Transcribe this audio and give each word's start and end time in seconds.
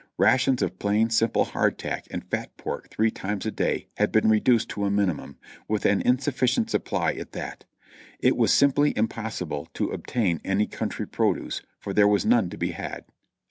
Rations 0.17 0.63
of 0.63 0.79
plain, 0.79 1.11
simple 1.11 1.45
hardtack 1.45 2.07
and 2.09 2.25
fat 2.25 2.57
pork 2.57 2.89
three 2.89 3.11
times 3.11 3.45
a 3.45 3.51
day 3.51 3.85
had 3.97 4.11
been 4.11 4.29
reduced 4.29 4.67
to 4.69 4.85
a 4.85 4.89
minimum, 4.89 5.37
with 5.67 5.85
an 5.85 6.01
insufficient 6.01 6.71
supply 6.71 7.13
at 7.13 7.33
that. 7.33 7.65
It 8.19 8.35
was 8.35 8.51
simply 8.51 8.97
impossible 8.97 9.67
to 9.75 9.91
obtain 9.91 10.41
any 10.43 10.65
country 10.65 11.05
produce, 11.05 11.61
for 11.77 11.93
there 11.93 12.07
was 12.07 12.25
none 12.25 12.49
to 12.49 12.57
be 12.57 12.71
had. 12.71 13.05